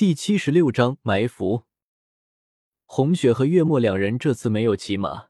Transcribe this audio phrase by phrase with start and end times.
[0.00, 1.66] 第七十六章埋伏。
[2.86, 5.28] 红雪和月末两人这次没有骑马，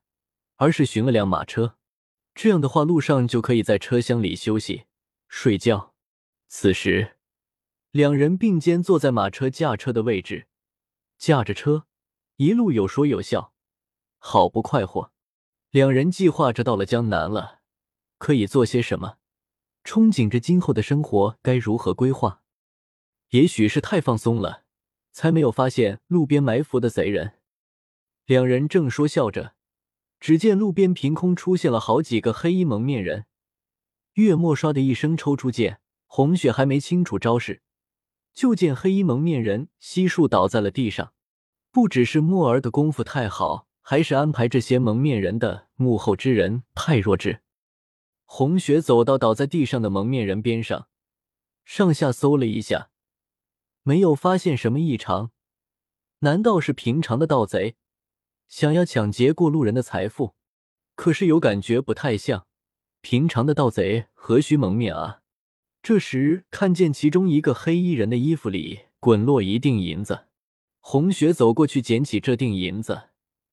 [0.59, 1.77] 而是寻了辆马车。
[2.37, 4.85] 这样的话，路上就可以在车厢里休息、
[5.27, 5.97] 睡觉。
[6.47, 7.17] 此时，
[7.91, 10.47] 两人并肩坐在马车驾车的位置，
[11.19, 11.87] 驾着车，
[12.37, 13.53] 一路有说有笑，
[14.19, 15.11] 好不快活。
[15.71, 17.63] 两人计划着到了江南了，
[18.19, 19.17] 可以做些什么，
[19.83, 22.45] 憧憬着今后的生活该如何规划。
[23.31, 24.60] 也许是太放松了，
[25.13, 27.35] 才没有发现路边埋伏的贼人。
[28.27, 29.55] 两人正说笑着，
[30.19, 33.27] 只见路边凭空出现了好几个黑衣蒙面人。
[34.15, 37.63] 月末唰的一声抽出剑，红雪还没清楚招式，
[38.35, 41.13] 就见黑衣蒙面人悉数倒在了地上。
[41.73, 47.41] 不只是墨儿的功夫太好，还是安排这些蒙面人的幕后之人太弱智。
[48.25, 50.89] 红雪走到倒在地上的蒙面人边上，
[51.65, 52.90] 上下搜了一下。
[53.83, 55.31] 没有发现什么异常，
[56.21, 57.77] 难道是平常的盗贼
[58.49, 60.35] 想要抢劫过路人的财富？
[60.95, 62.47] 可是有感觉不太像，
[63.01, 65.23] 平常的盗贼何须蒙面啊？
[65.83, 70.27] 这时看见其中一个黑衣人的衣服里滚落一锭银子，
[70.81, 73.09] 红雪走过去捡起这锭银子，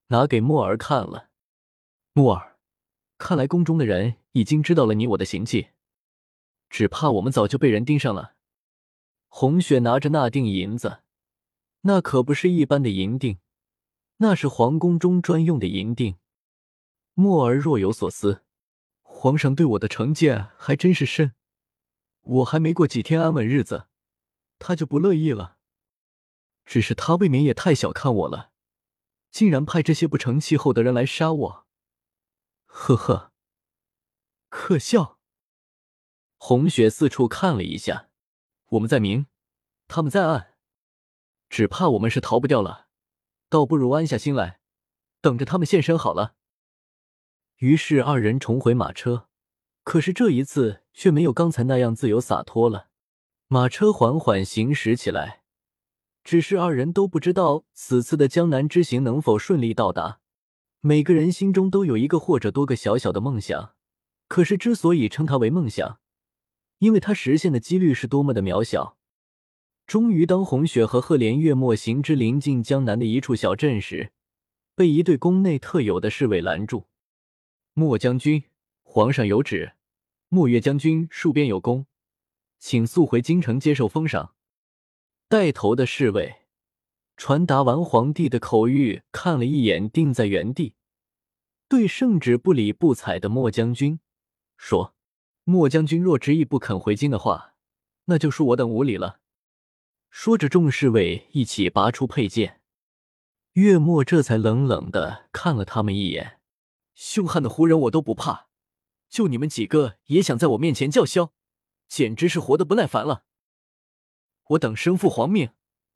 [0.08, 1.30] 拿给墨儿看了。
[2.12, 2.58] 墨儿，
[3.17, 5.69] 看来宫中的人已经知道了你我的行迹，
[6.69, 8.34] 只怕我们早就被人盯上了。
[9.39, 11.03] 红雪拿着那锭银子，
[11.81, 13.38] 那可不是一般的银锭，
[14.16, 16.17] 那是皇宫中专用的银锭。
[17.13, 18.44] 墨儿若有所思，
[19.03, 21.35] 皇上对我的成见还真是深，
[22.21, 23.85] 我还没过几天安稳日子，
[24.57, 25.57] 他就不乐意了。
[26.66, 28.49] 只是他未免也太小看我了，
[29.29, 31.67] 竟然派这些不成气候的人来杀我。
[32.66, 33.31] 呵呵，
[34.49, 35.19] 可笑。
[36.38, 38.05] 红雪四处看了一下。
[38.71, 39.27] 我们在明，
[39.87, 40.55] 他们在暗，
[41.49, 42.87] 只怕我们是逃不掉了。
[43.49, 44.59] 倒不如安下心来，
[45.21, 46.35] 等着他们现身好了。
[47.57, 49.29] 于是二人重回马车，
[49.83, 52.89] 可是这一次却没有刚才那样自由洒脱了。
[53.47, 55.44] 马车缓缓行驶起来，
[56.25, 60.19] 只是二人都不知道此次的江南之行能否顺利到达。
[60.81, 63.73] 每个人心中都有一个或者多个小小的梦想，
[64.27, 66.00] 可是之所以称它为梦想。
[66.79, 68.97] 因为他实现的几率是多么的渺小。
[69.85, 74.11] 终于，当红雪和赫连月末行之临近江南的一处小镇时，
[74.75, 76.88] 被一队宫内特有的侍卫拦住。
[77.73, 78.43] 莫将军，
[78.83, 79.73] 皇上有旨，
[80.27, 81.85] 莫月将军戍边有功，
[82.59, 84.35] 请速回京城接受封赏。
[85.29, 86.35] 带头的侍卫
[87.15, 90.75] 传达完皇帝的口谕，看了一眼定在原地，
[91.69, 94.01] 对圣旨不理不睬的莫将军
[94.57, 94.97] 说。
[95.50, 97.53] 莫将军若执意不肯回京的话，
[98.03, 99.22] 那就恕我等无礼了。
[100.09, 102.59] 说着，众侍卫一起拔出佩剑。
[103.53, 106.41] 月末这才冷冷的看了他们一眼
[106.96, 108.50] ：“凶悍的胡人我都不怕，
[109.07, 111.31] 就你们几个也想在我面前叫嚣，
[111.88, 113.24] 简直是活得不耐烦了。
[114.50, 115.52] 我等身负皇命，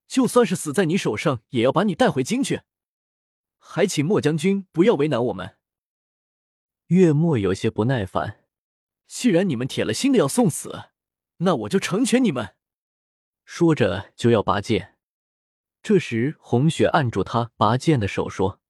[0.08, 2.62] 就算是死在你手上，也要把你带回京去。
[3.58, 5.58] 还请莫将军不要为难我们。”
[6.88, 8.41] 月末有些不耐烦。
[9.12, 10.86] 既然你们铁了心的要送死，
[11.40, 12.56] 那我就成全你们。
[13.44, 14.96] 说着就要拔剑，
[15.84, 18.62] 这时红雪按住他拔剑的手，说：“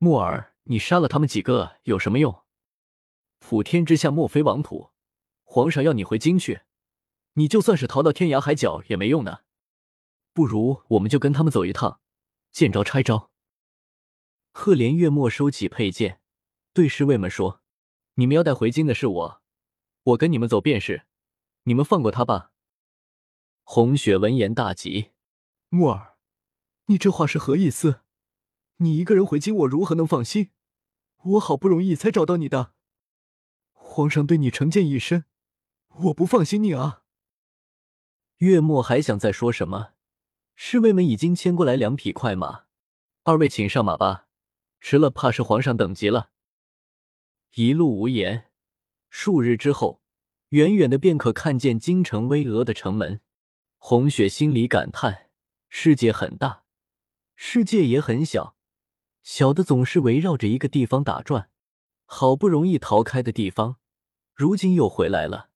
[0.00, 2.42] 木儿，你杀了他们几个有什么用？
[3.38, 4.92] 普天之下莫非王土，
[5.44, 6.62] 皇上要你回京去，
[7.34, 9.44] 你就算是逃到天涯海角也没用的。
[10.32, 12.00] 不如我们就跟他们走一趟，
[12.50, 13.30] 见招拆招。”
[14.52, 16.22] 赫连月末收起佩剑，
[16.72, 17.60] 对侍卫们说
[18.16, 19.41] ：“你们要带回京的是我。”
[20.04, 21.06] 我跟你们走便是，
[21.64, 22.50] 你们放过他吧。
[23.62, 25.12] 红雪闻言大急
[25.70, 26.16] ：“木儿，
[26.86, 28.00] 你这话是何意思？
[28.78, 30.50] 你一个人回京，我如何能放心？
[31.22, 32.74] 我好不容易才找到你的，
[33.70, 35.26] 皇上对你成见已深，
[36.06, 37.04] 我不放心你啊。”
[38.38, 39.92] 月末还想再说什么，
[40.56, 42.64] 侍卫们已经牵过来两匹快马，
[43.22, 44.26] 二位请上马吧，
[44.80, 46.30] 迟了怕是皇上等急了。
[47.54, 48.51] 一路无言。
[49.14, 50.00] 数日之后，
[50.48, 53.20] 远远的便可看见京城巍峨的城门。
[53.76, 55.28] 红雪心里感叹：
[55.68, 56.64] 世界很大，
[57.36, 58.56] 世界也很小，
[59.22, 61.50] 小的总是围绕着一个地方打转。
[62.06, 63.76] 好不容易逃开的地方，
[64.34, 65.50] 如今又回来了。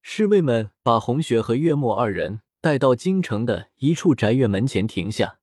[0.00, 5.40] 侍卫们把红雪和月末二人带到京城的一处宅院门前停下。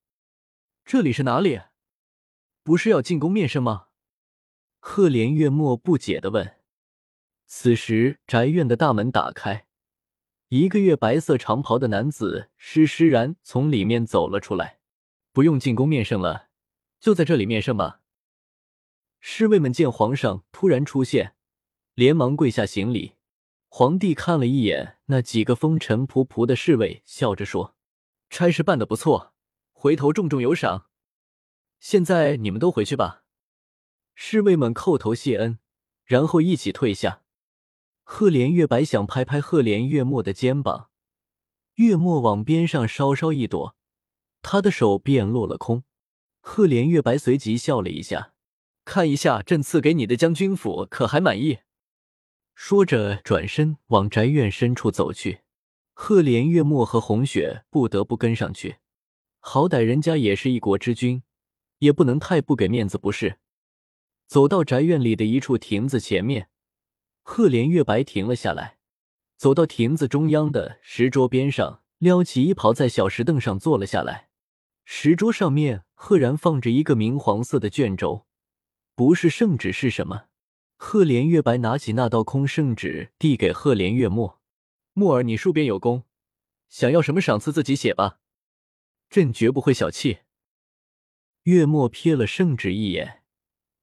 [0.84, 1.62] 这里是哪里？
[2.64, 3.90] 不是要进宫面圣吗？
[4.80, 6.57] 赫连月末不解的问。
[7.50, 9.68] 此时，宅院的大门打开，
[10.50, 14.80] 一个月白色长袍的男子施施然从里面走了出来。
[15.32, 16.50] 不用进宫面圣了，
[17.00, 18.02] 就在这里面圣吧。
[19.22, 21.36] 侍卫们见皇上突然出现，
[21.94, 23.14] 连忙跪下行礼。
[23.70, 27.78] 皇帝看了一眼那几个风尘仆仆的侍卫，笑着说
[28.30, 29.34] ：“差事办得不错，
[29.72, 30.88] 回头重重有赏。
[31.80, 33.24] 现在你们都回去吧。”
[34.16, 35.60] 侍卫们叩头谢恩，
[36.04, 37.24] 然后一起退下。
[38.10, 40.90] 赫连月白想拍拍赫连月末的肩膀，
[41.76, 43.76] 月末往边上稍稍一躲，
[44.42, 45.84] 他的手便落了空。
[46.40, 48.32] 赫连月白随即笑了一下，
[48.86, 51.60] 看一下朕赐给你的将军府，可还满意？
[52.56, 55.42] 说着，转身往宅院深处走去。
[55.94, 58.78] 赫连月末和红雪不得不跟上去，
[59.40, 61.24] 好歹人家也是一国之君，
[61.80, 63.38] 也不能太不给面子，不是？
[64.28, 66.50] 走到宅院里的一处亭子前面。
[67.30, 68.78] 赫连月白停了下来，
[69.36, 74.30] 走到亭子中央的石桌边上，撩起衣袍，在小石凳上坐了下来。
[74.86, 78.26] 石桌上面赫然放着一个明黄色的卷轴，
[78.96, 80.28] 不是圣旨是什么？
[80.78, 84.40] 赫连月白拿起那道空圣旨，递给赫连月末
[84.96, 86.06] ：“木儿，你戍边有功，
[86.70, 88.20] 想要什么赏赐自己写吧，
[89.10, 90.20] 朕绝不会小气。”
[91.44, 93.24] 月末瞥了圣旨一眼，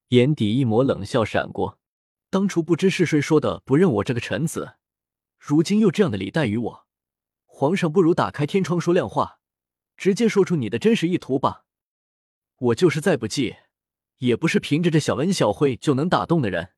[0.09, 1.79] 眼底一抹冷笑闪过。
[2.35, 4.75] 当初不知是谁说的不认我这个臣子，
[5.39, 6.87] 如今又这样的礼待于我，
[7.45, 9.39] 皇上不如打开天窗说亮话，
[9.97, 11.65] 直接说出你的真实意图吧。
[12.57, 13.55] 我就是再不济，
[14.19, 16.71] 也不是凭着这小恩小惠就能打动的人。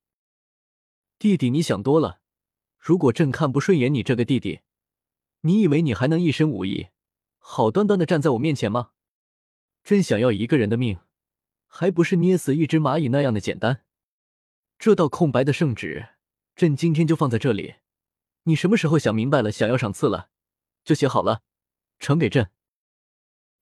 [1.19, 2.21] 弟弟，你想多了。
[2.79, 4.61] 如果朕看不顺眼你这个弟弟，
[5.41, 6.89] 你以为你还能一身武艺，
[7.39, 8.91] 好端端的站在我面前吗？
[9.83, 10.99] 朕想要一个人的命，
[11.67, 13.86] 还不是捏死一只蚂蚁那样的简单。
[14.79, 16.11] 这道空白的圣旨，
[16.55, 17.77] 朕今天就放在这里。
[18.45, 20.29] 你什么时候想明白了，想要赏赐了，
[20.85, 21.43] 就写好了，
[21.99, 22.51] 呈给朕。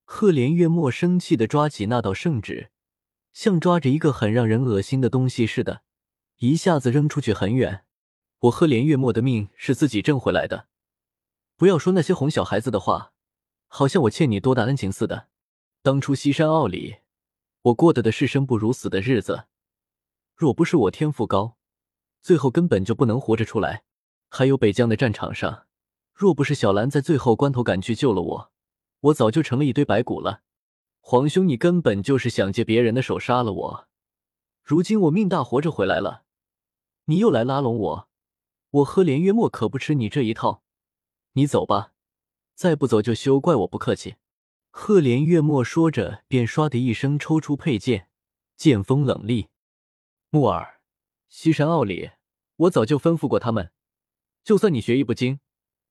[0.05, 2.71] 赫连月末生气的抓起那道圣旨，
[3.33, 5.83] 像抓着一个很让人恶心的东西似的，
[6.39, 7.85] 一下子扔出去很远。
[8.41, 10.69] 我赫连月末的命是自己挣回来的，
[11.57, 13.13] 不要说那些哄小孩子的话，
[13.69, 15.29] 好像我欠你多大恩情似的。
[15.81, 16.97] 当初西山坳里，
[17.63, 19.47] 我过的的是生不如死的日子。
[20.35, 21.57] 若不是我天赋高，
[22.21, 23.85] 最后根本就不能活着出来。
[24.29, 25.67] 还有北疆的战场上，
[26.13, 28.53] 若不是小兰在最后关头赶去救了我，
[29.01, 30.43] 我早就成了一堆白骨了。
[31.01, 33.89] 皇兄，你根本就是想借别人的手杀了我。
[34.65, 36.25] 如今我命大，活着回来了，
[37.05, 38.09] 你又来拉拢我，
[38.71, 40.63] 我赫连月末可不吃你这一套。
[41.35, 41.93] 你走吧，
[42.55, 44.17] 再不走就休怪我不客气。
[44.71, 48.09] 赫连月末说着，便唰的一声抽出佩剑，
[48.57, 49.49] 剑锋冷厉。
[50.35, 50.81] 木耳，
[51.29, 52.11] 西山坳里，
[52.57, 53.71] 我早就吩咐过他们，
[54.43, 55.39] 就算你学艺不精，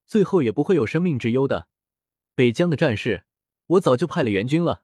[0.05, 1.69] 最后也不会有生命之忧的。
[2.35, 3.23] 北疆的战事，
[3.67, 4.83] 我早就派了援军了。